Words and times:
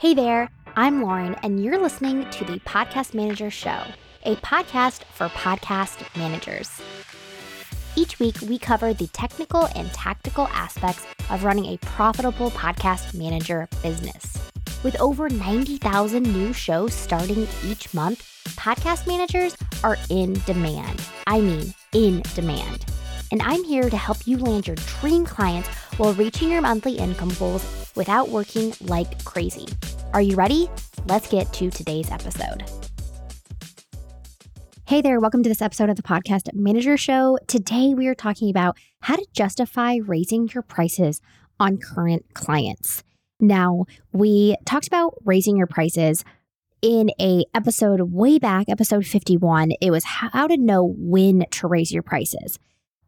Hey 0.00 0.14
there, 0.14 0.48
I'm 0.76 1.02
Lauren, 1.02 1.34
and 1.42 1.62
you're 1.62 1.78
listening 1.78 2.24
to 2.30 2.44
the 2.46 2.58
Podcast 2.60 3.12
Manager 3.12 3.50
Show, 3.50 3.82
a 4.24 4.34
podcast 4.36 5.04
for 5.04 5.28
podcast 5.28 6.16
managers. 6.16 6.80
Each 7.96 8.18
week, 8.18 8.36
we 8.48 8.58
cover 8.58 8.94
the 8.94 9.08
technical 9.08 9.68
and 9.76 9.92
tactical 9.92 10.48
aspects 10.54 11.06
of 11.28 11.44
running 11.44 11.66
a 11.66 11.76
profitable 11.84 12.50
podcast 12.52 13.12
manager 13.12 13.68
business. 13.82 14.38
With 14.82 14.98
over 15.02 15.28
90,000 15.28 16.22
new 16.22 16.54
shows 16.54 16.94
starting 16.94 17.46
each 17.66 17.92
month, 17.92 18.20
podcast 18.56 19.06
managers 19.06 19.54
are 19.84 19.98
in 20.08 20.32
demand. 20.46 20.98
I 21.26 21.42
mean, 21.42 21.74
in 21.92 22.22
demand. 22.34 22.89
And 23.32 23.42
I'm 23.42 23.62
here 23.62 23.88
to 23.88 23.96
help 23.96 24.26
you 24.26 24.38
land 24.38 24.66
your 24.66 24.74
dream 24.74 25.24
clients 25.24 25.68
while 25.98 26.14
reaching 26.14 26.50
your 26.50 26.60
monthly 26.60 26.98
income 26.98 27.32
goals 27.38 27.92
without 27.94 28.28
working 28.28 28.74
like 28.80 29.24
crazy. 29.24 29.68
Are 30.12 30.20
you 30.20 30.34
ready? 30.34 30.68
Let's 31.06 31.28
get 31.28 31.52
to 31.52 31.70
today's 31.70 32.10
episode. 32.10 32.64
Hey 34.86 35.00
there, 35.00 35.20
welcome 35.20 35.44
to 35.44 35.48
this 35.48 35.62
episode 35.62 35.88
of 35.88 35.94
the 35.94 36.02
Podcast 36.02 36.52
Manager 36.54 36.96
Show. 36.96 37.38
Today 37.46 37.94
we 37.94 38.08
are 38.08 38.16
talking 38.16 38.50
about 38.50 38.76
how 39.02 39.14
to 39.14 39.26
justify 39.32 39.98
raising 40.04 40.48
your 40.48 40.64
prices 40.64 41.20
on 41.60 41.78
current 41.78 42.24
clients. 42.34 43.04
Now, 43.38 43.84
we 44.12 44.56
talked 44.66 44.88
about 44.88 45.14
raising 45.24 45.56
your 45.56 45.68
prices 45.68 46.24
in 46.82 47.10
a 47.20 47.44
episode 47.54 48.00
way 48.12 48.40
back, 48.40 48.68
episode 48.68 49.06
51. 49.06 49.70
It 49.80 49.92
was 49.92 50.02
how 50.04 50.48
to 50.48 50.56
know 50.56 50.94
when 50.98 51.44
to 51.52 51.68
raise 51.68 51.92
your 51.92 52.02
prices. 52.02 52.58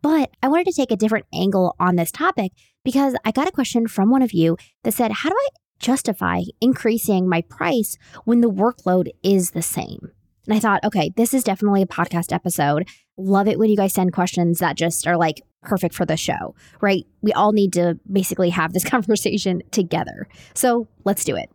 But 0.03 0.31
I 0.43 0.49
wanted 0.49 0.67
to 0.67 0.73
take 0.73 0.91
a 0.91 0.97
different 0.97 1.27
angle 1.33 1.77
on 1.79 1.97
this 1.97 2.11
topic 2.11 2.53
because 2.85 3.15
I 3.25 3.31
got 3.31 3.49
a 3.49 3.53
question 3.53 3.87
from 3.87 4.11
one 4.11 4.23
of 4.23 4.33
you 4.33 4.57
that 4.83 4.95
said, 4.95 5.13
How 5.13 5.31
do 5.31 5.37
I 5.37 5.49
justify 5.79 6.41
increasing 6.61 7.29
my 7.29 7.43
price 7.43 7.97
when 8.25 8.41
the 8.41 8.51
workload 8.51 9.09
is 9.23 9.53
the 9.53 9.63
same? 9.63 10.11
And 10.47 10.57
I 10.57 10.59
thought, 10.59 10.83
okay, 10.85 11.13
this 11.17 11.33
is 11.33 11.45
definitely 11.45 11.83
a 11.83 11.87
podcast 11.87 12.33
episode. 12.33 12.89
Love 13.17 13.47
it 13.47 13.59
when 13.59 13.71
you 13.71 13.77
guys 13.77 13.95
send 13.95 14.13
questions 14.13 14.59
that 14.59 14.77
just 14.77 15.07
are 15.07 15.17
like 15.17 15.41
perfect 15.63 15.95
for 15.95 16.05
the 16.05 16.17
show, 16.17 16.57
right? 16.81 17.05
We 17.21 17.33
all 17.33 17.53
need 17.53 17.73
to 17.75 17.99
basically 18.11 18.51
have 18.51 18.73
this 18.73 18.85
conversation 18.89 19.63
together. 19.71 20.27
So 20.55 20.89
let's 21.05 21.25
do 21.25 21.37
it. 21.37 21.49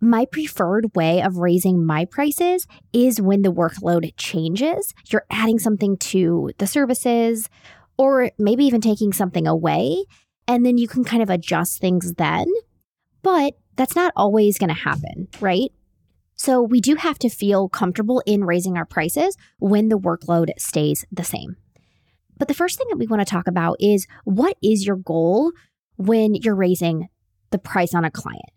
My 0.00 0.26
preferred 0.26 0.94
way 0.96 1.22
of 1.22 1.38
raising 1.38 1.86
my 1.86 2.04
prices 2.04 2.66
is 2.92 3.22
when 3.22 3.42
the 3.42 3.52
workload 3.52 4.12
changes. 4.16 4.92
You're 5.08 5.24
adding 5.30 5.58
something 5.58 5.96
to 5.98 6.50
the 6.58 6.66
services, 6.66 7.48
or 7.96 8.30
maybe 8.38 8.64
even 8.64 8.80
taking 8.80 9.12
something 9.12 9.46
away. 9.46 10.04
And 10.46 10.64
then 10.64 10.78
you 10.78 10.88
can 10.88 11.04
kind 11.04 11.22
of 11.22 11.30
adjust 11.30 11.80
things 11.80 12.14
then. 12.14 12.46
But 13.22 13.54
that's 13.76 13.96
not 13.96 14.12
always 14.16 14.58
going 14.58 14.68
to 14.68 14.74
happen, 14.74 15.28
right? 15.40 15.70
So 16.36 16.60
we 16.60 16.80
do 16.80 16.96
have 16.96 17.18
to 17.20 17.28
feel 17.28 17.68
comfortable 17.68 18.22
in 18.26 18.44
raising 18.44 18.76
our 18.76 18.84
prices 18.84 19.36
when 19.58 19.88
the 19.88 19.98
workload 19.98 20.50
stays 20.58 21.04
the 21.10 21.24
same. 21.24 21.56
But 22.36 22.48
the 22.48 22.54
first 22.54 22.76
thing 22.76 22.88
that 22.90 22.98
we 22.98 23.06
want 23.06 23.20
to 23.20 23.30
talk 23.30 23.46
about 23.46 23.76
is 23.80 24.06
what 24.24 24.56
is 24.62 24.86
your 24.86 24.96
goal 24.96 25.52
when 25.96 26.34
you're 26.34 26.54
raising 26.54 27.08
the 27.50 27.58
price 27.58 27.94
on 27.94 28.04
a 28.04 28.10
client? 28.10 28.50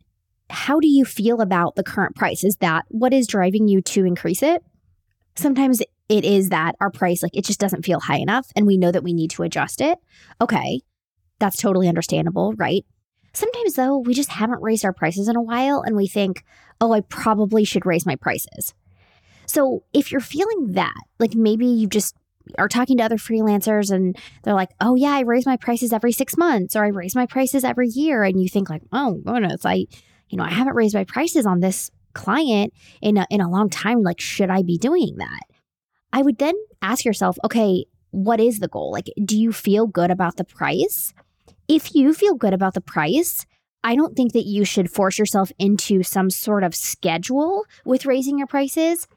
How 0.49 0.79
do 0.79 0.87
you 0.87 1.05
feel 1.05 1.41
about 1.41 1.75
the 1.75 1.83
current 1.83 2.15
price? 2.15 2.43
Is 2.43 2.57
that 2.57 2.85
what 2.89 3.13
is 3.13 3.27
driving 3.27 3.67
you 3.67 3.81
to 3.83 4.05
increase 4.05 4.41
it? 4.41 4.63
Sometimes 5.35 5.81
it 6.09 6.23
is 6.23 6.49
that 6.49 6.75
our 6.79 6.89
price, 6.89 7.21
like 7.21 7.35
it 7.35 7.45
just 7.45 7.59
doesn't 7.59 7.85
feel 7.85 7.99
high 7.99 8.17
enough 8.17 8.47
and 8.55 8.65
we 8.65 8.77
know 8.77 8.91
that 8.91 9.03
we 9.03 9.13
need 9.13 9.31
to 9.31 9.43
adjust 9.43 9.81
it. 9.81 9.97
Okay, 10.39 10.81
that's 11.39 11.57
totally 11.57 11.87
understandable, 11.87 12.53
right? 12.53 12.85
Sometimes, 13.33 13.75
though, 13.75 13.99
we 13.99 14.13
just 14.13 14.29
haven't 14.29 14.63
raised 14.63 14.83
our 14.83 14.93
prices 14.93 15.27
in 15.27 15.35
a 15.35 15.41
while 15.41 15.81
and 15.81 15.95
we 15.95 16.07
think, 16.07 16.43
oh, 16.81 16.93
I 16.93 17.01
probably 17.01 17.63
should 17.65 17.85
raise 17.85 18.05
my 18.05 18.15
prices. 18.15 18.73
So 19.45 19.83
if 19.93 20.11
you're 20.11 20.21
feeling 20.21 20.71
that, 20.73 20.95
like 21.19 21.35
maybe 21.35 21.67
you 21.67 21.87
just 21.87 22.15
are 22.57 22.67
talking 22.67 22.97
to 22.97 23.03
other 23.03 23.17
freelancers 23.17 23.91
and 23.91 24.17
they're 24.43 24.53
like, 24.53 24.71
oh, 24.81 24.95
yeah, 24.95 25.11
I 25.11 25.21
raise 25.21 25.45
my 25.45 25.57
prices 25.57 25.93
every 25.93 26.11
six 26.11 26.37
months 26.37 26.75
or 26.75 26.83
I 26.83 26.89
raise 26.89 27.15
my 27.15 27.25
prices 27.25 27.63
every 27.63 27.89
year. 27.89 28.23
And 28.23 28.41
you 28.41 28.49
think, 28.49 28.69
like, 28.69 28.81
oh, 28.91 29.21
goodness, 29.25 29.65
I, 29.65 29.85
you 30.29 30.37
know, 30.37 30.43
I 30.43 30.51
haven't 30.51 30.75
raised 30.75 30.95
my 30.95 31.03
prices 31.03 31.45
on 31.45 31.59
this 31.59 31.91
client 32.13 32.73
in 33.01 33.17
a, 33.17 33.27
in 33.29 33.41
a 33.41 33.49
long 33.49 33.69
time. 33.69 34.01
Like, 34.01 34.19
should 34.19 34.49
I 34.49 34.63
be 34.63 34.77
doing 34.77 35.15
that? 35.17 35.41
I 36.17 36.23
would 36.23 36.39
then 36.39 36.55
ask 36.81 37.05
yourself, 37.05 37.37
okay, 37.43 37.85
what 38.09 38.39
is 38.39 38.57
the 38.57 38.67
goal? 38.67 38.91
Like, 38.91 39.05
do 39.23 39.37
you 39.37 39.51
feel 39.53 39.85
good 39.85 40.09
about 40.09 40.37
the 40.37 40.43
price? 40.43 41.13
If 41.67 41.93
you 41.93 42.11
feel 42.11 42.33
good 42.33 42.55
about 42.55 42.73
the 42.73 42.81
price, 42.81 43.45
I 43.83 43.95
don't 43.95 44.15
think 44.15 44.33
that 44.33 44.47
you 44.47 44.65
should 44.65 44.89
force 44.89 45.19
yourself 45.19 45.51
into 45.59 46.01
some 46.01 46.31
sort 46.31 46.63
of 46.63 46.73
schedule 46.73 47.65
with 47.85 48.07
raising 48.07 48.39
your 48.39 48.47
prices. 48.47 49.07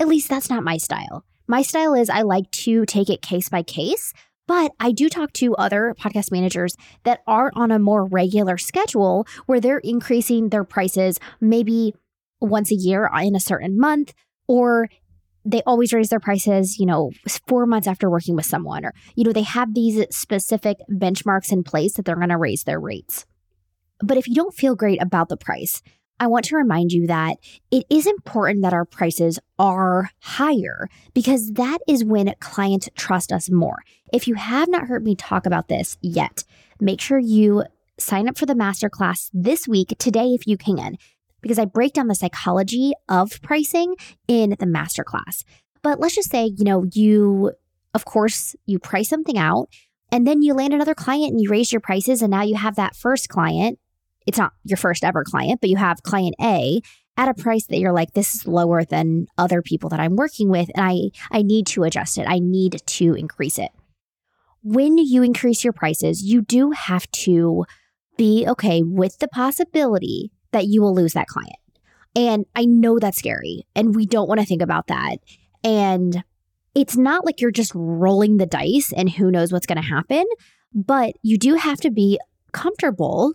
At 0.00 0.08
least 0.08 0.28
that's 0.28 0.50
not 0.50 0.64
my 0.64 0.76
style. 0.76 1.24
My 1.46 1.62
style 1.62 1.94
is 1.94 2.10
I 2.10 2.22
like 2.22 2.50
to 2.50 2.84
take 2.84 3.10
it 3.10 3.22
case 3.22 3.48
by 3.48 3.62
case, 3.62 4.12
but 4.48 4.72
I 4.80 4.90
do 4.90 5.08
talk 5.08 5.32
to 5.34 5.54
other 5.54 5.94
podcast 6.00 6.32
managers 6.32 6.74
that 7.04 7.20
are 7.28 7.52
on 7.54 7.70
a 7.70 7.78
more 7.78 8.04
regular 8.06 8.58
schedule 8.58 9.24
where 9.46 9.60
they're 9.60 9.78
increasing 9.78 10.48
their 10.48 10.64
prices 10.64 11.20
maybe 11.40 11.94
once 12.40 12.72
a 12.72 12.74
year 12.74 13.08
in 13.22 13.36
a 13.36 13.40
certain 13.40 13.78
month 13.78 14.14
or 14.48 14.88
they 15.44 15.62
always 15.62 15.92
raise 15.92 16.08
their 16.10 16.20
prices, 16.20 16.78
you 16.78 16.86
know, 16.86 17.10
four 17.46 17.66
months 17.66 17.88
after 17.88 18.10
working 18.10 18.36
with 18.36 18.46
someone, 18.46 18.84
or, 18.84 18.92
you 19.14 19.24
know, 19.24 19.32
they 19.32 19.42
have 19.42 19.74
these 19.74 20.04
specific 20.10 20.78
benchmarks 20.90 21.52
in 21.52 21.62
place 21.62 21.94
that 21.94 22.04
they're 22.04 22.16
going 22.16 22.28
to 22.28 22.36
raise 22.36 22.64
their 22.64 22.80
rates. 22.80 23.26
But 24.02 24.16
if 24.16 24.28
you 24.28 24.34
don't 24.34 24.54
feel 24.54 24.74
great 24.74 25.00
about 25.02 25.28
the 25.28 25.36
price, 25.36 25.82
I 26.18 26.26
want 26.26 26.44
to 26.46 26.56
remind 26.56 26.92
you 26.92 27.06
that 27.06 27.38
it 27.70 27.86
is 27.88 28.06
important 28.06 28.62
that 28.62 28.74
our 28.74 28.84
prices 28.84 29.38
are 29.58 30.10
higher 30.20 30.88
because 31.14 31.52
that 31.52 31.78
is 31.88 32.04
when 32.04 32.34
clients 32.40 32.90
trust 32.94 33.32
us 33.32 33.50
more. 33.50 33.78
If 34.12 34.28
you 34.28 34.34
have 34.34 34.68
not 34.68 34.86
heard 34.86 35.02
me 35.02 35.16
talk 35.16 35.46
about 35.46 35.68
this 35.68 35.96
yet, 36.02 36.44
make 36.78 37.00
sure 37.00 37.18
you 37.18 37.64
sign 37.98 38.28
up 38.28 38.36
for 38.36 38.44
the 38.44 38.54
masterclass 38.54 39.30
this 39.32 39.66
week, 39.66 39.94
today, 39.98 40.34
if 40.34 40.46
you 40.46 40.58
can 40.58 40.98
because 41.40 41.58
I 41.58 41.64
break 41.64 41.94
down 41.94 42.08
the 42.08 42.14
psychology 42.14 42.92
of 43.08 43.40
pricing 43.42 43.96
in 44.28 44.50
the 44.50 44.66
masterclass. 44.66 45.44
But 45.82 46.00
let's 46.00 46.14
just 46.14 46.30
say, 46.30 46.52
you 46.56 46.64
know, 46.64 46.84
you, 46.92 47.52
of 47.94 48.04
course, 48.04 48.54
you 48.66 48.78
price 48.78 49.08
something 49.08 49.38
out 49.38 49.68
and 50.12 50.26
then 50.26 50.42
you 50.42 50.54
land 50.54 50.74
another 50.74 50.94
client 50.94 51.32
and 51.32 51.40
you 51.40 51.48
raise 51.48 51.72
your 51.72 51.80
prices. 51.80 52.22
And 52.22 52.30
now 52.30 52.42
you 52.42 52.56
have 52.56 52.76
that 52.76 52.96
first 52.96 53.28
client. 53.28 53.78
It's 54.26 54.38
not 54.38 54.52
your 54.64 54.76
first 54.76 55.04
ever 55.04 55.24
client, 55.24 55.60
but 55.60 55.70
you 55.70 55.76
have 55.76 56.02
client 56.02 56.34
A 56.40 56.80
at 57.16 57.28
a 57.28 57.34
price 57.34 57.66
that 57.66 57.78
you're 57.78 57.92
like, 57.92 58.12
this 58.12 58.34
is 58.34 58.46
lower 58.46 58.84
than 58.84 59.26
other 59.36 59.62
people 59.62 59.90
that 59.90 60.00
I'm 60.00 60.16
working 60.16 60.48
with. 60.48 60.70
And 60.74 60.84
I, 60.84 61.10
I 61.30 61.42
need 61.42 61.66
to 61.68 61.84
adjust 61.84 62.18
it. 62.18 62.26
I 62.28 62.38
need 62.38 62.80
to 62.84 63.14
increase 63.14 63.58
it. 63.58 63.70
When 64.62 64.98
you 64.98 65.22
increase 65.22 65.64
your 65.64 65.72
prices, 65.72 66.22
you 66.22 66.42
do 66.42 66.70
have 66.72 67.10
to 67.12 67.64
be 68.16 68.44
okay 68.46 68.82
with 68.82 69.18
the 69.18 69.28
possibility 69.28 70.30
that 70.52 70.66
you 70.66 70.82
will 70.82 70.94
lose 70.94 71.12
that 71.12 71.28
client. 71.28 71.56
And 72.16 72.46
I 72.56 72.64
know 72.64 72.98
that's 72.98 73.18
scary 73.18 73.66
and 73.74 73.94
we 73.94 74.06
don't 74.06 74.28
want 74.28 74.40
to 74.40 74.46
think 74.46 74.62
about 74.62 74.88
that. 74.88 75.18
And 75.62 76.24
it's 76.74 76.96
not 76.96 77.24
like 77.24 77.40
you're 77.40 77.50
just 77.50 77.72
rolling 77.74 78.36
the 78.36 78.46
dice 78.46 78.92
and 78.92 79.10
who 79.10 79.30
knows 79.30 79.52
what's 79.52 79.66
going 79.66 79.80
to 79.80 79.88
happen, 79.88 80.24
but 80.74 81.14
you 81.22 81.38
do 81.38 81.54
have 81.54 81.80
to 81.80 81.90
be 81.90 82.18
comfortable 82.52 83.34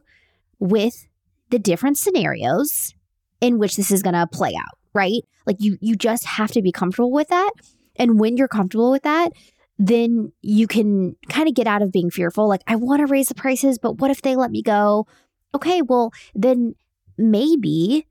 with 0.60 1.08
the 1.50 1.60
different 1.60 1.98
scenarios 1.98 2.94
in 3.42 3.60
which 3.60 3.76
this 3.76 3.92
is 3.92 4.02
going 4.02 4.14
to 4.14 4.28
play 4.28 4.54
out, 4.56 4.78
right? 4.94 5.22
Like 5.46 5.58
you 5.60 5.78
you 5.80 5.96
just 5.96 6.26
have 6.26 6.52
to 6.52 6.62
be 6.62 6.72
comfortable 6.72 7.12
with 7.12 7.28
that. 7.28 7.52
And 7.98 8.20
when 8.20 8.38
you're 8.38 8.48
comfortable 8.48 8.92
with 8.92 9.04
that, 9.04 9.32
then 9.78 10.32
you 10.42 10.68
can 10.68 11.16
kind 11.30 11.48
of 11.48 11.54
get 11.54 11.68
out 11.68 11.82
of 11.82 11.92
being 11.92 12.10
fearful 12.10 12.48
like 12.48 12.62
I 12.68 12.76
want 12.76 13.02
to 13.02 13.08
raise 13.08 13.28
the 13.28 13.36
prices, 13.36 13.78
but 13.78 14.00
what 14.00 14.12
if 14.12 14.22
they 14.22 14.36
let 14.36 14.52
me 14.52 14.62
go? 14.62 15.08
Okay, 15.54 15.82
well, 15.82 16.12
then 16.34 16.76
maybe 17.18 18.08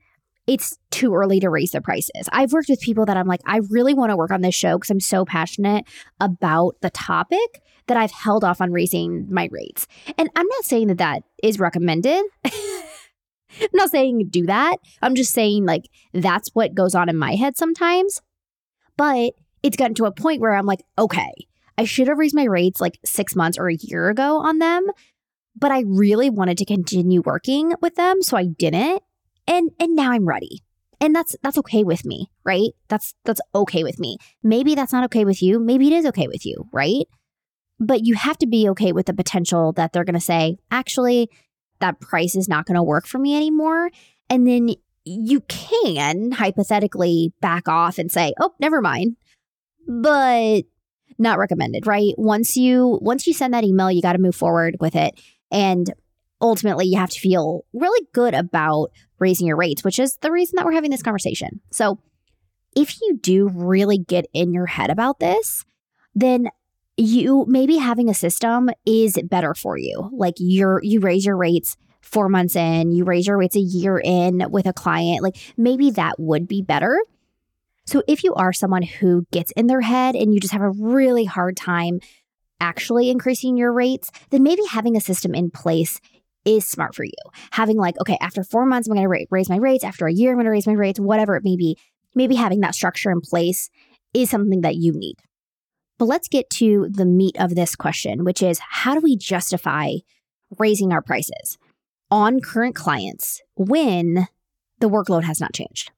it's 0.47 0.79
too 0.91 1.15
early 1.15 1.41
to 1.41 1.49
raise 1.49 1.71
the 1.71 1.81
prices. 1.81 2.29
I've 2.31 2.53
worked 2.53 2.69
with 2.69 2.81
people 2.81 3.07
that 3.07 3.17
I'm 3.17 3.27
like, 3.27 3.41
I 3.47 3.61
really 3.71 3.95
want 3.95 4.11
to 4.11 4.17
work 4.17 4.31
on 4.31 4.43
this 4.43 4.55
show 4.55 4.77
because 4.77 4.91
I'm 4.91 5.01
so 5.01 5.25
passionate 5.25 5.85
about 6.21 6.77
the 6.83 6.91
topic 6.91 7.63
that 7.87 7.97
I've 7.97 8.11
held 8.11 8.45
off 8.45 8.61
on 8.61 8.73
raising 8.73 9.27
my 9.33 9.49
rates. 9.51 9.87
And 10.19 10.29
I'm 10.37 10.47
not 10.47 10.65
saying 10.65 10.89
that 10.89 10.99
that 10.99 11.23
is 11.43 11.59
recommended. 11.59 12.23
I'm 12.45 13.69
not 13.73 13.91
saying 13.91 14.29
do 14.31 14.47
that. 14.47 14.77
I'm 15.01 15.15
just 15.15 15.33
saying, 15.33 15.65
like, 15.65 15.89
that's 16.13 16.51
what 16.55 16.75
goes 16.75 16.95
on 16.95 17.09
in 17.09 17.17
my 17.17 17.37
head 17.37 17.57
sometimes. 17.57 18.21
But 18.97 19.35
it's 19.63 19.77
gotten 19.77 19.95
to 19.95 20.07
a 20.07 20.13
point 20.13 20.41
where 20.41 20.55
I'm 20.55 20.67
like, 20.67 20.83
okay, 20.99 21.33
I 21.79 21.85
should 21.85 22.09
have 22.09 22.19
raised 22.19 22.35
my 22.35 22.45
rates 22.45 22.81
like 22.81 22.99
six 23.05 23.35
months 23.35 23.59
or 23.59 23.69
a 23.69 23.75
year 23.75 24.09
ago 24.09 24.39
on 24.39 24.59
them 24.59 24.87
but 25.57 25.71
I 25.71 25.85
really 25.87 26.31
wanted 26.31 26.59
to 26.59 26.65
continue 26.65 27.23
working 27.25 27.75
with 27.81 27.95
them, 27.95 28.23
so 28.23 28.37
I 28.37 28.47
didn't. 28.47 29.03
And 29.47 29.71
and 29.79 29.95
now 29.95 30.13
I'm 30.13 30.27
ready. 30.27 30.63
And 31.01 31.15
that's 31.15 31.37
that's 31.43 31.59
okay 31.59 31.85
with 31.85 32.05
me, 32.05 32.31
right? 32.45 32.71
That's 32.89 33.15
that's 33.25 33.41
okay 33.55 33.85
with 33.85 33.99
me. 33.99 34.17
Maybe 34.43 34.75
that's 34.75 34.93
not 34.93 35.05
okay 35.05 35.25
with 35.25 35.43
you. 35.43 35.59
Maybe 35.61 35.89
it 35.89 35.93
is 35.93 36.07
okay 36.07 36.27
with 36.27 36.47
you, 36.47 36.69
right? 36.73 37.07
But 37.79 38.05
you 38.05 38.15
have 38.15 38.39
to 38.39 38.47
be 38.47 38.69
okay 38.71 38.93
with 38.93 39.07
the 39.07 39.15
potential 39.15 39.73
that 39.73 39.93
they're 39.93 40.05
going 40.05 40.15
to 40.15 40.21
say, 40.21 40.57
"Actually, 40.71 41.29
that 41.81 42.01
price 42.01 42.37
is 42.37 42.49
not 42.49 42.67
going 42.67 42.77
to 42.77 42.83
work 42.83 43.07
for 43.07 43.19
me 43.19 43.37
anymore." 43.37 43.91
And 44.31 44.47
then 44.47 44.71
you 45.05 45.41
can 45.43 46.33
hypothetically 46.33 47.33
back 47.41 47.69
off 47.69 47.99
and 47.99 48.11
say, 48.11 48.33
"Oh, 48.41 48.55
never 48.59 48.81
mind." 48.81 49.17
But 49.87 50.63
not 51.19 51.39
recommended, 51.39 51.87
right? 51.87 52.15
Once 52.17 52.57
you 52.57 52.99
once 53.03 53.27
you 53.27 53.35
send 53.35 53.53
that 53.53 53.65
email, 53.65 53.91
you 53.91 54.01
got 54.01 54.15
to 54.15 54.19
move 54.19 54.35
forward 54.35 54.77
with 54.81 54.97
it 54.97 55.21
and 55.55 55.95
ultimately 56.41 56.85
you 56.85 56.99
have 56.99 57.11
to 57.11 57.21
feel 57.21 57.65
really 57.73 58.07
good 58.13 58.35
about 58.35 58.91
raising 59.21 59.47
your 59.47 59.57
rates, 59.57 59.85
which 59.85 59.99
is 59.99 60.19
the 60.21 60.33
reason 60.33 60.57
that 60.57 60.67
we're 60.67 60.73
having 60.73 60.91
this 60.91 61.03
conversation. 61.03 61.61
So, 61.71 62.01
if 62.77 63.01
you 63.01 63.17
do 63.23 63.49
really 63.49 63.99
get 63.99 64.27
in 64.35 64.53
your 64.53 64.67
head 64.67 64.91
about 64.91 65.21
this, 65.21 65.65
then 66.13 66.49
you 66.97 67.45
maybe 67.49 67.77
having 67.77 68.11
a 68.11 68.15
system 68.15 68.69
is 68.85 69.17
better 69.25 69.55
for 69.55 69.79
you. 69.79 70.11
Like 70.13 70.35
you're 70.39 70.81
you 70.83 70.99
raise 70.99 71.25
your 71.25 71.37
rates 71.37 71.77
4 72.03 72.29
months 72.29 72.57
in, 72.57 72.91
you 72.91 73.05
raise 73.05 73.29
your 73.29 73.39
rates 73.39 73.57
a 73.57 73.61
year 73.61 74.01
in 74.05 74.45
with 74.51 74.67
a 74.67 74.73
client, 74.73 75.23
like 75.23 75.37
maybe 75.57 75.93
that 75.93 76.19
would 76.19 76.49
be 76.49 76.63
better. 76.63 77.01
So 77.87 78.03
if 78.09 78.25
you 78.25 78.35
are 78.35 78.53
someone 78.53 78.83
who 78.83 79.27
gets 79.31 79.53
in 79.53 79.69
their 79.69 79.83
head 79.83 80.17
and 80.17 80.35
you 80.35 80.41
just 80.41 80.53
have 80.53 80.63
a 80.63 80.71
really 80.71 81.27
hard 81.27 81.57
time 81.57 82.01
actually 82.65 83.11
increasing 83.11 83.57
your 83.57 83.73
rates, 83.73 84.11
then 84.31 84.43
maybe 84.43 84.63
having 84.71 84.97
a 84.97 85.01
system 85.01 85.35
in 85.35 85.51
place 85.51 86.01
is 86.45 86.67
smart 86.67 86.95
for 86.95 87.05
you. 87.05 87.13
Having 87.53 87.77
like, 87.77 87.99
okay, 88.01 88.19
after 88.21 88.43
four 88.43 88.67
months, 88.67 88.89
I'm 88.89 88.95
going 88.95 89.09
to 89.09 89.27
raise 89.31 89.49
my 89.49 89.57
rates. 89.57 89.85
After 89.85 90.07
a 90.07 90.13
year, 90.13 90.31
I'm 90.31 90.37
going 90.37 90.47
to 90.47 90.51
raise 90.51 90.67
my 90.67 90.73
rates, 90.73 90.99
whatever 90.99 91.37
it 91.37 91.45
may 91.45 91.57
be. 91.57 91.79
Maybe 92.15 92.35
having 92.37 92.61
that 92.61 92.75
structure 92.75 93.11
in 93.11 93.21
place 93.21 93.71
is 94.13 94.31
something 94.31 94.63
that 94.63 94.77
you 94.77 94.93
need. 94.93 95.17
But 95.99 96.07
let's 96.07 96.29
get 96.29 96.51
to 96.55 96.89
the 96.91 97.07
meat 97.07 97.37
of 97.39 97.55
this 97.55 97.77
question, 97.77 98.25
which 98.25 98.43
is 98.43 98.61
how 98.69 98.95
do 98.95 99.01
we 99.01 99.17
justify 99.17 99.95
raising 100.59 100.93
our 100.93 101.03
prices 101.03 101.59
on 102.11 102.41
current 102.41 102.75
clients 102.75 103.41
when 103.57 104.29
the 104.81 104.89
workload 104.89 105.25
has 105.25 105.41
not 105.41 105.53
changed? 105.53 105.91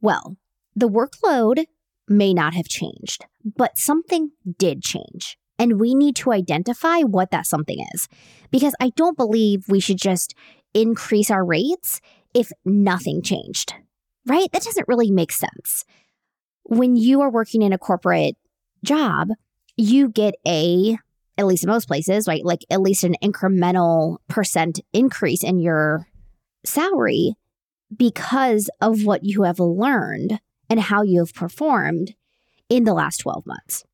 Well, 0.00 0.36
the 0.74 0.88
workload 0.88 1.64
may 2.08 2.34
not 2.34 2.54
have 2.54 2.68
changed, 2.68 3.26
but 3.44 3.78
something 3.78 4.30
did 4.58 4.82
change. 4.82 5.37
And 5.58 5.80
we 5.80 5.94
need 5.94 6.16
to 6.16 6.32
identify 6.32 7.00
what 7.00 7.30
that 7.30 7.46
something 7.46 7.84
is. 7.94 8.08
Because 8.50 8.74
I 8.80 8.90
don't 8.90 9.16
believe 9.16 9.68
we 9.68 9.80
should 9.80 9.98
just 9.98 10.34
increase 10.74 11.30
our 11.30 11.44
rates 11.44 12.00
if 12.34 12.50
nothing 12.64 13.22
changed, 13.22 13.74
right? 14.26 14.50
That 14.52 14.62
doesn't 14.62 14.88
really 14.88 15.10
make 15.10 15.32
sense. 15.32 15.84
When 16.64 16.96
you 16.96 17.20
are 17.22 17.30
working 17.30 17.62
in 17.62 17.72
a 17.72 17.78
corporate 17.78 18.36
job, 18.84 19.30
you 19.76 20.08
get 20.08 20.34
a, 20.46 20.98
at 21.36 21.46
least 21.46 21.64
in 21.64 21.70
most 21.70 21.88
places, 21.88 22.28
right? 22.28 22.44
Like 22.44 22.64
at 22.70 22.80
least 22.80 23.04
an 23.04 23.16
incremental 23.22 24.18
percent 24.28 24.80
increase 24.92 25.42
in 25.42 25.58
your 25.58 26.06
salary 26.64 27.34
because 27.96 28.68
of 28.80 29.04
what 29.04 29.24
you 29.24 29.44
have 29.44 29.58
learned 29.58 30.40
and 30.68 30.80
how 30.80 31.02
you 31.02 31.20
have 31.20 31.34
performed 31.34 32.14
in 32.68 32.84
the 32.84 32.92
last 32.92 33.18
12 33.18 33.46
months. 33.46 33.84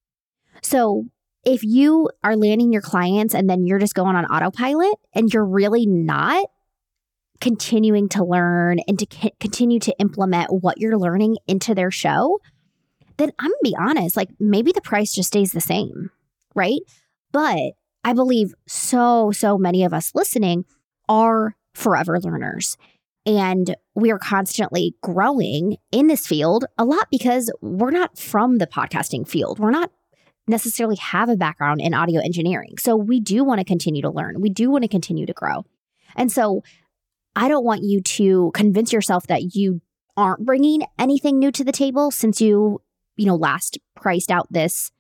So 0.62 1.06
if 1.44 1.62
you 1.62 2.08
are 2.23 2.37
landing 2.37 2.73
your 2.73 2.82
clients 2.82 3.35
and 3.35 3.49
then 3.49 3.67
you're 3.67 3.79
just 3.79 3.94
going 3.94 4.17
on 4.17 4.25
autopilot 4.26 4.94
and 5.14 5.32
you're 5.32 5.44
really 5.44 5.87
not 5.87 6.46
continuing 7.41 8.08
to 8.11 8.25
learn 8.25 8.79
and 8.88 8.99
to 8.99 9.06
c- 9.11 9.32
continue 9.41 9.79
to 9.81 9.94
implement 9.99 10.50
what 10.50 10.79
you're 10.79 10.99
learning 10.99 11.37
into 11.46 11.75
their 11.75 11.91
show, 11.91 12.38
then 13.17 13.31
I'm 13.38 13.50
gonna 13.50 13.56
be 13.62 13.76
honest, 13.79 14.17
like 14.17 14.31
maybe 14.41 14.73
the 14.73 14.81
price 14.81 15.12
just 15.12 15.29
stays 15.29 15.52
the 15.52 15.61
same, 15.61 16.11
right? 16.55 16.81
But 17.32 17.73
I 18.05 18.12
believe 18.12 18.55
so, 18.67 19.31
so 19.31 19.58
many 19.58 19.85
of 19.85 19.93
us 19.93 20.12
listening 20.14 20.64
are 21.08 21.56
forever 21.75 22.20
learners. 22.20 22.76
And 23.26 23.75
we 23.94 24.11
are 24.11 24.19
constantly 24.19 24.94
growing 25.02 25.79
in 25.90 26.08
this 26.08 26.26
field 26.26 26.67
a 26.76 26.85
lot 26.85 27.08
because 27.11 27.50
we're 27.62 27.90
not 27.90 28.19
from 28.19 28.58
the 28.58 28.67
podcasting 28.67 29.26
field. 29.26 29.58
We're 29.58 29.70
not 29.70 29.90
necessarily 30.46 30.96
have 30.96 31.29
a 31.29 31.37
background 31.37 31.81
in 31.81 31.94
audio 31.94 32.20
engineering. 32.20 32.75
So 32.79 32.96
we 32.96 33.20
do 33.20 33.44
want 33.44 33.61
to 33.61 33.64
continue 33.64 34.02
to 34.02 34.11
learn. 34.11 34.41
We 34.41 34.50
do 34.50 34.70
want 34.70 34.82
to 34.82 34.88
continue 34.88 35.26
to 35.26 35.32
grow. 35.32 35.64
And 36.17 36.31
so 36.31 36.62
I 37.35 37.49
don't 37.49 37.64
want 37.64 37.82
you 37.82 38.00
to 38.00 38.50
convince 38.55 38.93
yourself 38.93 39.26
that 39.26 39.55
you 39.55 39.81
aren't 40.17 40.44
bringing 40.44 40.82
anything 40.99 41.38
new 41.38 41.50
to 41.52 41.64
the 41.64 41.73
table 41.73 42.11
since 42.11 42.41
you, 42.41 42.81
you 43.17 43.26
know, 43.26 43.35
last 43.35 43.79
priced 43.96 44.31
out 44.31 44.46
this 44.50 44.93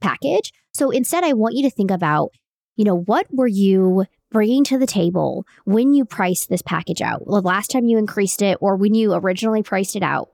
package. 0.00 0.52
So 0.72 0.90
instead, 0.90 1.24
I 1.24 1.32
want 1.34 1.54
you 1.54 1.62
to 1.64 1.70
think 1.70 1.90
about, 1.90 2.30
you 2.76 2.84
know, 2.84 2.96
what 2.96 3.26
were 3.30 3.46
you 3.46 4.06
bringing 4.30 4.64
to 4.64 4.78
the 4.78 4.86
table 4.86 5.44
when 5.64 5.92
you 5.94 6.04
priced 6.04 6.48
this 6.48 6.62
package 6.62 7.02
out? 7.02 7.24
The 7.26 7.40
last 7.40 7.70
time 7.70 7.86
you 7.86 7.98
increased 7.98 8.42
it 8.42 8.58
or 8.60 8.76
when 8.76 8.94
you 8.94 9.12
originally 9.14 9.62
priced 9.62 9.96
it 9.96 10.02
out? 10.02 10.30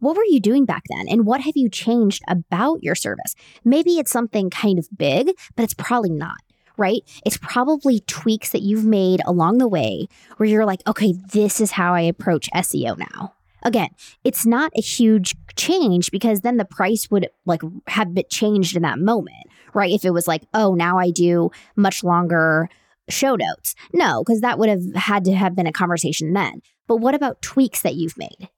What 0.00 0.16
were 0.16 0.24
you 0.24 0.40
doing 0.40 0.64
back 0.64 0.84
then? 0.88 1.06
And 1.08 1.26
what 1.26 1.40
have 1.40 1.56
you 1.56 1.68
changed 1.68 2.22
about 2.28 2.82
your 2.82 2.94
service? 2.94 3.34
Maybe 3.64 3.98
it's 3.98 4.10
something 4.10 4.50
kind 4.50 4.78
of 4.78 4.88
big, 4.96 5.30
but 5.54 5.62
it's 5.62 5.74
probably 5.74 6.10
not, 6.10 6.38
right? 6.76 7.00
It's 7.24 7.38
probably 7.38 8.00
tweaks 8.00 8.50
that 8.50 8.62
you've 8.62 8.84
made 8.84 9.20
along 9.26 9.58
the 9.58 9.68
way 9.68 10.08
where 10.36 10.48
you're 10.48 10.66
like, 10.66 10.82
okay, 10.86 11.14
this 11.32 11.60
is 11.60 11.72
how 11.72 11.94
I 11.94 12.02
approach 12.02 12.48
SEO 12.54 12.98
now. 12.98 13.34
Again, 13.62 13.88
it's 14.22 14.46
not 14.46 14.70
a 14.76 14.80
huge 14.80 15.34
change 15.56 16.10
because 16.10 16.42
then 16.42 16.56
the 16.56 16.64
price 16.64 17.10
would 17.10 17.28
like 17.46 17.62
have 17.88 18.14
been 18.14 18.24
changed 18.30 18.76
in 18.76 18.82
that 18.82 18.98
moment, 18.98 19.46
right? 19.74 19.90
If 19.90 20.04
it 20.04 20.12
was 20.12 20.28
like, 20.28 20.42
oh, 20.54 20.74
now 20.74 20.98
I 20.98 21.10
do 21.10 21.50
much 21.74 22.04
longer 22.04 22.68
show 23.08 23.34
notes. 23.34 23.74
No, 23.92 24.22
because 24.22 24.40
that 24.40 24.58
would 24.58 24.68
have 24.68 24.94
had 24.94 25.24
to 25.24 25.34
have 25.34 25.56
been 25.56 25.66
a 25.66 25.72
conversation 25.72 26.32
then. 26.32 26.60
But 26.86 26.96
what 26.96 27.14
about 27.14 27.42
tweaks 27.42 27.82
that 27.82 27.94
you've 27.94 28.16
made, 28.16 28.48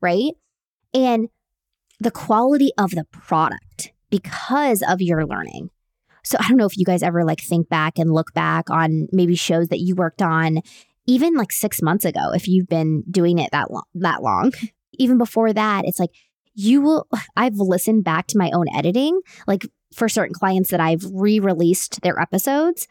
right? 0.00 0.32
And 0.96 1.28
the 2.00 2.10
quality 2.10 2.70
of 2.78 2.90
the 2.90 3.04
product 3.12 3.92
because 4.10 4.82
of 4.88 5.00
your 5.00 5.26
learning. 5.26 5.70
So 6.24 6.36
I 6.40 6.48
don't 6.48 6.56
know 6.56 6.66
if 6.66 6.76
you 6.76 6.84
guys 6.84 7.02
ever 7.02 7.24
like 7.24 7.40
think 7.40 7.68
back 7.68 7.98
and 7.98 8.12
look 8.12 8.32
back 8.34 8.68
on 8.70 9.06
maybe 9.12 9.36
shows 9.36 9.68
that 9.68 9.80
you 9.80 9.94
worked 9.94 10.22
on 10.22 10.60
even 11.06 11.34
like 11.34 11.52
6 11.52 11.82
months 11.82 12.04
ago 12.04 12.32
if 12.34 12.48
you've 12.48 12.66
been 12.66 13.04
doing 13.08 13.38
it 13.38 13.50
that 13.52 13.70
long, 13.70 13.84
that 13.94 14.22
long. 14.22 14.52
Even 14.98 15.18
before 15.18 15.52
that, 15.52 15.84
it's 15.84 16.00
like 16.00 16.10
you 16.54 16.80
will 16.80 17.06
I've 17.36 17.56
listened 17.56 18.04
back 18.04 18.26
to 18.28 18.38
my 18.38 18.50
own 18.52 18.66
editing 18.74 19.20
like 19.46 19.66
for 19.94 20.08
certain 20.08 20.34
clients 20.34 20.70
that 20.70 20.80
I've 20.80 21.04
re-released 21.12 22.00
their 22.02 22.18
episodes. 22.18 22.88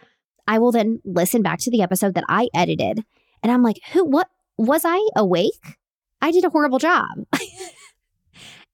I 0.47 0.59
will 0.59 0.71
then 0.71 1.01
listen 1.03 1.41
back 1.41 1.59
to 1.59 1.71
the 1.71 1.81
episode 1.81 2.13
that 2.13 2.23
I 2.29 2.47
edited 2.53 3.03
and 3.43 3.51
I'm 3.51 3.63
like, 3.63 3.79
"Who 3.93 4.05
what 4.05 4.29
was 4.57 4.83
I 4.85 5.05
awake? 5.15 5.77
I 6.21 6.31
did 6.31 6.45
a 6.45 6.49
horrible 6.49 6.79
job." 6.79 7.07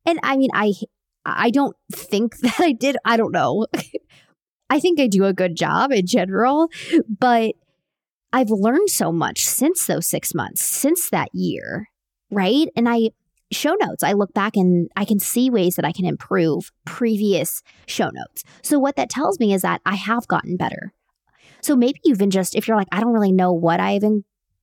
And 0.06 0.20
I 0.24 0.38
mean, 0.38 0.50
I 0.54 0.74
I 1.26 1.50
don't 1.50 1.76
think 1.92 2.38
that 2.42 2.60
I 2.60 2.72
did. 2.72 2.98
I 3.06 3.18
don't 3.18 3.32
know. 3.32 3.68
I 4.70 4.80
think 4.80 5.00
I 5.00 5.08
do 5.08 5.26
a 5.26 5.34
good 5.34 5.56
job 5.58 5.92
in 5.92 6.08
general, 6.08 6.70
but 7.20 7.56
I've 8.32 8.50
learned 8.50 8.90
so 8.90 9.12
much 9.12 9.46
since 9.46 9.86
those 9.86 10.08
six 10.08 10.34
months, 10.34 10.64
since 10.64 11.10
that 11.10 11.28
year, 11.34 11.90
right? 12.30 12.70
And 12.78 12.88
I 12.88 13.10
show 13.52 13.76
notes, 13.82 14.04
I 14.04 14.14
look 14.14 14.34
back 14.34 14.56
and 14.56 14.90
I 14.96 15.04
can 15.06 15.20
see 15.20 15.50
ways 15.50 15.76
that 15.76 15.86
I 15.86 15.92
can 15.92 16.06
improve 16.06 16.72
previous 16.86 17.62
show 17.86 18.10
notes. 18.14 18.44
So, 18.62 18.80
what 18.80 18.96
that 18.96 19.10
tells 19.10 19.40
me 19.40 19.54
is 19.54 19.62
that 19.64 19.82
I 19.86 19.96
have 19.96 20.28
gotten 20.28 20.56
better. 20.56 20.94
So, 21.62 21.76
maybe 21.76 22.00
even 22.06 22.30
just 22.30 22.56
if 22.56 22.68
you're 22.68 22.78
like, 22.78 22.88
I 22.92 23.02
don't 23.02 23.14
really 23.14 23.34
know 23.34 23.52
what 23.52 23.80
I've 23.80 24.04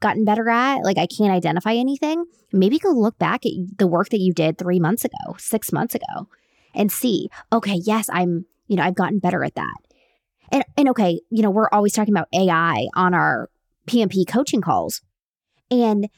gotten 0.00 0.24
better 0.24 0.48
at, 0.48 0.84
like 0.84 0.98
I 0.98 1.06
can't 1.06 1.32
identify 1.32 1.74
anything, 1.74 2.24
maybe 2.52 2.78
go 2.78 2.90
look 2.90 3.18
back 3.18 3.44
at 3.44 3.52
the 3.78 3.86
work 3.86 4.10
that 4.10 4.20
you 4.20 4.32
did 4.32 4.58
three 4.58 4.80
months 4.80 5.04
ago, 5.04 5.36
six 5.38 5.72
months 5.72 5.94
ago, 5.94 6.28
and 6.74 6.90
see, 6.90 7.28
okay, 7.52 7.80
yes, 7.84 8.08
I'm, 8.12 8.46
you 8.66 8.76
know, 8.76 8.82
I've 8.82 8.94
gotten 8.94 9.18
better 9.18 9.44
at 9.44 9.54
that. 9.54 9.76
And, 10.50 10.64
and 10.76 10.88
okay, 10.90 11.20
you 11.30 11.42
know, 11.42 11.50
we're 11.50 11.68
always 11.70 11.92
talking 11.92 12.14
about 12.14 12.28
AI 12.32 12.86
on 12.94 13.14
our 13.14 13.50
PMP 13.86 14.26
coaching 14.26 14.60
calls. 14.60 15.02
And 15.70 16.08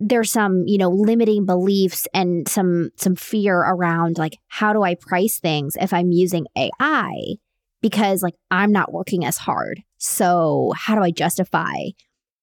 there's 0.00 0.30
some, 0.30 0.64
you 0.66 0.78
know, 0.78 0.90
limiting 0.90 1.44
beliefs 1.44 2.06
and 2.14 2.48
some 2.48 2.90
some 2.96 3.16
fear 3.16 3.56
around 3.58 4.16
like 4.16 4.38
how 4.46 4.72
do 4.72 4.82
I 4.82 4.94
price 4.94 5.38
things 5.38 5.76
if 5.80 5.92
I'm 5.92 6.12
using 6.12 6.46
AI 6.56 7.36
because 7.80 8.22
like 8.22 8.34
I'm 8.50 8.72
not 8.72 8.92
working 8.92 9.24
as 9.24 9.38
hard. 9.38 9.82
So, 9.98 10.72
how 10.76 10.94
do 10.94 11.02
I 11.02 11.10
justify 11.10 11.74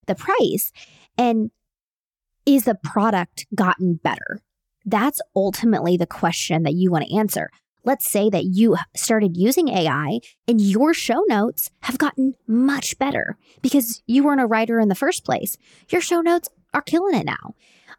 the 0.06 0.16
price? 0.16 0.72
And 1.18 1.52
is 2.46 2.66
the 2.66 2.76
product 2.76 3.46
gotten 3.56 3.96
better? 3.96 4.42
That's 4.86 5.22
ultimately 5.36 5.98
the 5.98 6.06
question 6.06 6.64
that 6.64 6.74
you 6.74 6.92
want 6.92 7.06
to 7.06 7.16
answer. 7.16 7.50
Let's 7.84 8.08
say 8.08 8.30
that 8.32 8.46
you 8.46 8.78
started 8.96 9.38
using 9.38 9.70
AI 9.70 10.20
and 10.48 10.60
your 10.60 10.94
show 10.94 11.24
notes 11.28 11.70
have 11.82 12.00
gotten 12.00 12.36
much 12.48 12.98
better 12.98 13.38
because 13.62 14.02
you 14.08 14.24
weren't 14.24 14.42
a 14.42 14.48
writer 14.48 14.80
in 14.80 14.90
the 14.90 14.96
first 14.96 15.24
place. 15.24 15.58
Your 15.90 16.02
show 16.02 16.22
notes 16.22 16.50
are 16.74 16.82
killing 16.82 17.16
it 17.16 17.26
now. 17.26 17.54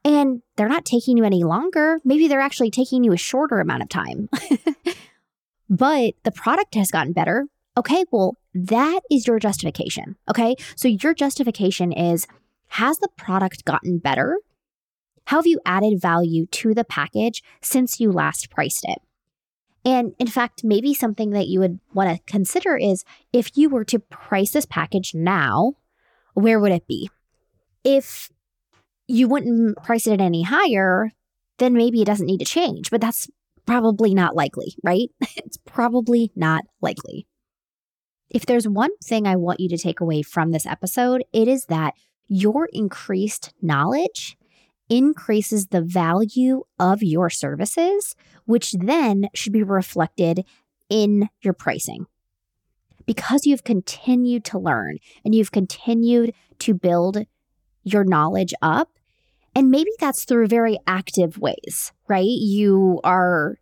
And 0.05 0.43
they're 0.57 0.69
not 0.69 0.85
taking 0.85 1.17
you 1.17 1.25
any 1.25 1.45
longer. 1.45 1.99
Maybe 2.05 2.29
they're 2.29 2.41
actually 2.41 2.71
taking 2.71 3.05
you 3.05 3.13
a 3.13 3.17
shorter 3.17 3.61
amount 3.61 3.83
of 3.83 3.89
time. 3.89 4.29
but 5.71 6.15
the 6.25 6.33
product 6.33 6.75
has 6.75 6.91
gotten 6.91 7.13
better. 7.13 7.47
Okay, 7.77 8.05
well, 8.11 8.37
that 8.57 9.01
is 9.11 9.27
your 9.27 9.39
justification. 9.39 10.17
Okay. 10.31 10.57
So 10.77 10.89
your 10.89 11.15
justification 11.15 11.93
is 11.93 12.27
has 12.69 12.99
the 12.99 13.09
product 13.17 13.65
gotten 13.65 13.99
better? 13.99 14.39
How 15.27 15.39
have 15.39 15.47
you 15.47 15.61
added 15.67 16.01
value 16.01 16.47
to 16.47 16.73
the 16.73 16.85
package 16.85 17.43
since 17.61 18.01
you 18.01 18.11
last 18.11 18.51
priced 18.51 18.85
it? 18.85 18.99
And 19.85 20.15
in 20.19 20.27
fact, 20.27 20.65
maybe 20.65 20.95
something 20.95 21.31
that 21.31 21.47
you 21.47 21.61
would 21.61 21.79
want 21.95 22.11
to 22.11 22.33
consider 22.33 22.77
is 22.77 23.05
if 23.33 23.57
you 23.57 23.69
were 23.69 23.85
to 23.85 23.99
price 23.99 24.53
this 24.53 24.67
package 24.67 25.15
now, 25.15 25.75
where 26.35 26.59
would 26.59 26.73
it 26.73 26.89
be? 26.89 27.11
If 27.85 28.31
you 29.07 29.29
wouldn't 29.29 29.77
price 29.85 30.07
it 30.07 30.21
any 30.21 30.43
higher, 30.43 31.13
then 31.59 31.73
maybe 31.73 32.03
it 32.03 32.07
doesn't 32.07 32.27
need 32.27 32.39
to 32.39 32.45
change, 32.45 32.91
but 32.91 33.01
that's 33.01 33.29
probably 33.65 34.15
not 34.15 34.35
likely, 34.35 34.75
right? 34.83 35.09
it's 35.37 35.59
probably 35.59 36.33
not 36.35 36.65
likely. 36.81 37.27
If 38.37 38.45
there's 38.45 38.69
one 38.69 38.95
thing 39.03 39.27
I 39.27 39.35
want 39.35 39.61
you 39.61 39.69
to 39.71 39.79
take 39.79 39.99
away 39.99 40.21
from 40.21 40.51
this 40.51 40.67
episode, 40.67 41.25
it 41.33 41.49
is 41.49 41.65
that 41.71 41.95
your 42.29 42.69
increased 42.71 43.55
knowledge 43.63 44.37
increases 44.91 45.69
the 45.69 45.81
value 45.81 46.65
of 46.79 47.03
your 47.03 47.31
services, 47.31 48.15
which 48.45 48.73
then 48.73 49.31
should 49.33 49.55
be 49.55 49.63
reflected 49.63 50.45
in 50.91 51.31
your 51.41 51.55
pricing. 51.55 52.09
Because 53.07 53.47
you've 53.47 53.65
continued 53.65 54.45
to 54.45 54.59
learn 54.59 54.99
and 55.25 55.35
you've 55.35 55.51
continued 55.51 56.35
to 56.59 56.75
build 56.75 57.25
your 57.85 58.05
knowledge 58.05 58.53
up, 58.61 58.99
and 59.55 59.71
maybe 59.71 59.93
that's 59.99 60.27
through 60.27 60.49
very 60.49 60.79
active 60.87 61.39
ways, 61.39 61.91
right? 62.07 62.27
You 62.27 63.01
are 63.03 63.57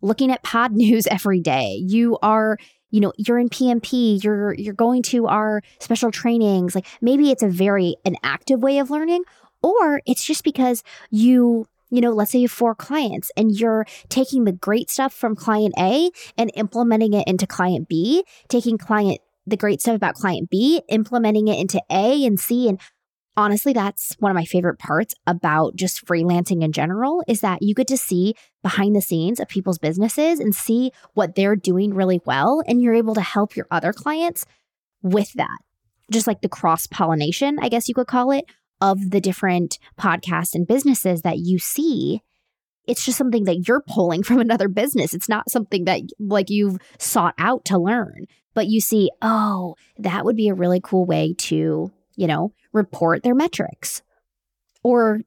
looking 0.00 0.30
at 0.30 0.44
pod 0.44 0.70
news 0.76 1.08
every 1.08 1.40
day. 1.40 1.82
You 1.84 2.16
are 2.22 2.58
you 2.90 3.00
know 3.00 3.12
you're 3.16 3.38
in 3.38 3.48
pmp 3.48 4.22
you're 4.22 4.54
you're 4.54 4.74
going 4.74 5.02
to 5.02 5.26
our 5.26 5.62
special 5.78 6.10
trainings 6.10 6.74
like 6.74 6.86
maybe 7.00 7.30
it's 7.30 7.42
a 7.42 7.48
very 7.48 7.96
an 8.04 8.16
active 8.22 8.60
way 8.60 8.78
of 8.78 8.90
learning 8.90 9.22
or 9.62 10.00
it's 10.06 10.24
just 10.24 10.44
because 10.44 10.82
you 11.10 11.66
you 11.90 12.00
know, 12.00 12.12
let's 12.12 12.30
say 12.30 12.38
you 12.38 12.44
have 12.46 12.52
four 12.52 12.74
clients 12.74 13.30
and 13.36 13.50
you're 13.58 13.84
taking 14.08 14.44
the 14.44 14.52
great 14.52 14.90
stuff 14.90 15.12
from 15.12 15.34
client 15.34 15.74
A 15.78 16.10
and 16.38 16.50
implementing 16.54 17.14
it 17.14 17.26
into 17.26 17.46
client 17.46 17.88
B, 17.88 18.24
taking 18.48 18.78
client 18.78 19.20
the 19.46 19.56
great 19.56 19.80
stuff 19.80 19.96
about 19.96 20.14
client 20.14 20.48
B, 20.50 20.82
implementing 20.88 21.48
it 21.48 21.58
into 21.58 21.82
A 21.90 22.24
and 22.24 22.38
C 22.38 22.68
and 22.68 22.80
honestly 23.36 23.72
that's 23.72 24.16
one 24.18 24.30
of 24.30 24.34
my 24.34 24.44
favorite 24.44 24.78
parts 24.78 25.14
about 25.26 25.76
just 25.76 26.04
freelancing 26.04 26.62
in 26.62 26.72
general 26.72 27.22
is 27.28 27.40
that 27.40 27.62
you 27.62 27.74
get 27.74 27.86
to 27.88 27.96
see 27.96 28.34
behind 28.62 28.94
the 28.94 29.00
scenes 29.00 29.40
of 29.40 29.48
people's 29.48 29.78
businesses 29.78 30.40
and 30.40 30.54
see 30.54 30.90
what 31.14 31.34
they're 31.34 31.56
doing 31.56 31.94
really 31.94 32.20
well 32.24 32.62
and 32.66 32.82
you're 32.82 32.94
able 32.94 33.14
to 33.14 33.20
help 33.20 33.56
your 33.56 33.66
other 33.70 33.92
clients 33.92 34.44
with 35.02 35.32
that. 35.34 35.58
Just 36.10 36.26
like 36.26 36.40
the 36.40 36.48
cross 36.48 36.86
pollination, 36.86 37.58
I 37.60 37.68
guess 37.68 37.88
you 37.88 37.94
could 37.94 38.08
call 38.08 38.32
it, 38.32 38.44
of 38.80 39.10
the 39.10 39.20
different 39.20 39.78
podcasts 39.98 40.54
and 40.54 40.66
businesses 40.66 41.22
that 41.22 41.38
you 41.38 41.58
see 41.58 42.22
it's 42.86 43.04
just 43.04 43.18
something 43.18 43.44
that 43.44 43.68
you're 43.68 43.84
pulling 43.86 44.22
from 44.24 44.38
another 44.38 44.68
business 44.68 45.12
it's 45.12 45.28
not 45.28 45.50
something 45.50 45.84
that 45.84 46.00
like 46.18 46.50
you've 46.50 46.78
sought 46.98 47.34
out 47.38 47.64
to 47.64 47.78
learn 47.78 48.26
but 48.54 48.68
you 48.68 48.80
see 48.80 49.10
oh 49.22 49.76
that 49.98 50.24
would 50.24 50.36
be 50.36 50.48
a 50.48 50.54
really 50.54 50.80
cool 50.82 51.04
way 51.04 51.34
to 51.36 51.92
you 52.16 52.26
know 52.26 52.52
report 52.72 53.22
their 53.22 53.34
metrics 53.34 54.02
or 54.82 55.20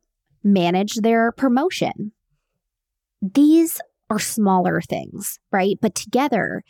manage 0.43 0.95
their 0.95 1.31
promotion 1.31 2.11
these 3.21 3.79
are 4.09 4.19
smaller 4.19 4.81
things 4.81 5.39
right 5.51 5.77
but 5.81 5.95
together 5.95 6.63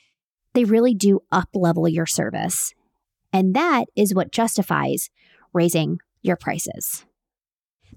they 0.54 0.64
really 0.64 0.94
do 0.94 1.20
up 1.32 1.50
level 1.54 1.88
your 1.88 2.06
service 2.06 2.74
and 3.34 3.56
that 3.56 3.86
is 3.96 4.14
what 4.14 4.32
justifies 4.32 5.10
raising 5.54 6.00
your 6.22 6.36
prices. 6.36 7.04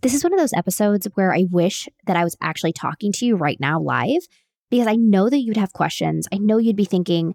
This 0.03 0.15
is 0.15 0.25
one 0.25 0.33
of 0.33 0.39
those 0.39 0.53
episodes 0.55 1.07
where 1.15 1.33
I 1.33 1.45
wish 1.51 1.89
that 2.07 2.17
I 2.17 2.25
was 2.25 2.37
actually 2.43 2.73
talking 2.73 3.13
to 3.13 3.27
you 3.27 3.37
right 3.37 3.59
now 3.61 3.81
live 3.81 4.27
because 4.71 4.87
I 4.87 4.97
know 4.97 5.31
that 5.31 5.41
you'd 5.41 5.57
have 5.57 5.73
questions. 5.73 6.27
I 6.33 6.39
know 6.39 6.59
you'd 6.59 6.77
be 6.77 6.85
thinking, 6.85 7.35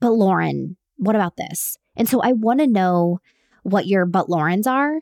but 0.00 0.10
Lauren, 0.10 0.76
what 0.96 1.16
about 1.16 1.36
this? 1.36 1.78
And 1.96 2.08
so 2.08 2.20
I 2.20 2.32
want 2.32 2.60
to 2.60 2.66
know 2.66 3.20
what 3.66 3.86
your 3.86 4.06
but 4.06 4.28
Laurens 4.28 4.66
are 4.66 5.00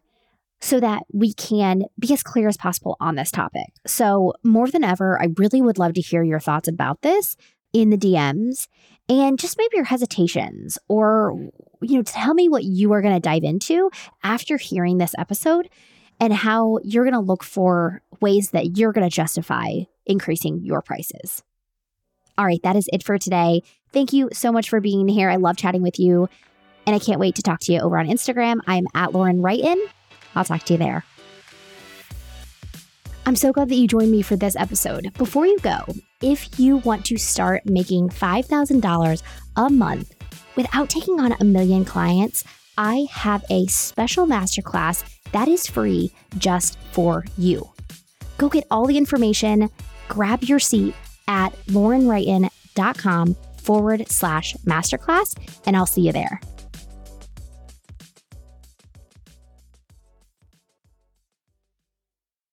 so 0.61 0.81
that 0.81 1.03
we 1.13 1.35
can 1.35 1.85
be 1.99 2.13
as 2.15 2.23
clear 2.23 2.49
as 2.49 2.57
possible 2.57 2.97
on 2.99 3.17
this 3.17 3.31
topic. 3.31 3.67
So, 3.87 4.33
more 4.43 4.71
than 4.71 4.83
ever, 4.83 5.21
I 5.21 5.29
really 5.37 5.61
would 5.61 5.79
love 5.79 5.93
to 5.95 6.01
hear 6.01 6.23
your 6.23 6.41
thoughts 6.41 6.69
about 6.69 7.03
this 7.03 7.37
in 7.75 7.91
the 7.91 7.99
DMs 7.99 8.69
and 9.09 9.39
just 9.39 9.59
maybe 9.59 9.77
your 9.77 9.85
hesitations 9.85 10.79
or 10.89 11.51
you 11.83 11.97
know 11.97 12.03
tell 12.03 12.33
me 12.33 12.49
what 12.49 12.65
you 12.65 12.93
are 12.93 13.03
going 13.03 13.15
to 13.15 13.21
dive 13.21 13.43
into 13.43 13.91
after 14.23 14.57
hearing 14.57 14.97
this 14.97 15.15
episode 15.19 15.69
and 16.21 16.33
how 16.33 16.79
you're 16.85 17.05
going 17.05 17.13
to 17.13 17.21
look 17.21 17.43
for 17.43 18.01
ways 18.21 18.51
that 18.51 18.79
you're 18.79 18.93
going 18.93 19.09
to 19.09 19.15
justify 19.15 19.81
increasing 20.07 20.65
your 20.65 20.81
prices. 20.81 21.43
All 22.39 22.47
right, 22.47 22.61
that 22.63 22.77
is 22.77 22.89
it 22.93 23.03
for 23.03 23.19
today. 23.19 23.63
Thank 23.93 24.13
you 24.13 24.31
so 24.33 24.51
much 24.51 24.71
for 24.71 24.81
being 24.81 25.09
here. 25.09 25.29
I 25.29 25.37
love 25.37 25.57
chatting 25.57 25.83
with 25.83 25.99
you. 25.99 26.29
And 26.87 26.95
I 26.95 26.99
can't 26.99 27.21
wait 27.21 27.35
to 27.37 27.43
talk 27.43 27.61
to 27.61 27.73
you 27.73 27.81
over 27.81 27.99
on 27.99 28.07
Instagram. 28.07 28.59
I'm 28.67 28.87
at 28.95 29.13
Lauren 29.13 29.41
Wrighton. 29.41 29.77
I'll 30.35 30.45
talk 30.45 30.65
to 30.65 30.75
you 30.75 30.79
there. 30.79 31.05
I'm 33.27 33.37
so 33.37 33.53
glad 33.53 33.71
that 33.71 33.77
you 33.77 33.89
joined 33.89 34.11
me 34.11 34.21
for 34.21 34.37
this 34.37 34.55
episode. 34.55 35.11
Before 35.15 35.47
you 35.47 35.59
go, 35.61 35.79
if 36.21 36.59
you 36.59 36.77
want 36.79 37.07
to 37.07 37.17
start 37.17 37.65
making 37.65 38.11
$5,000 38.11 39.23
a 39.57 39.71
month 39.71 40.15
without 40.57 40.91
taking 40.91 41.21
on 41.21 41.33
a 41.33 41.45
million 41.45 41.87
clients, 41.87 42.45
I 42.77 43.07
have 43.11 43.45
a 43.49 43.67
special 43.67 44.27
masterclass 44.27 45.05
that 45.33 45.49
is 45.49 45.67
free 45.67 46.13
just 46.37 46.79
for 46.93 47.25
you. 47.39 47.71
Go 48.37 48.49
get 48.49 48.67
all 48.71 48.87
the 48.87 48.99
information, 48.99 49.71
grab 50.09 50.43
your 50.45 50.59
seat 50.59 50.95
at 51.27 51.51
laurenwrighton.com 51.67 53.37
forward 53.57 54.07
slash 54.09 54.55
masterclass, 54.67 55.35
and 55.67 55.77
I'll 55.77 55.87
see 55.87 56.03
you 56.03 56.13
there. 56.13 56.41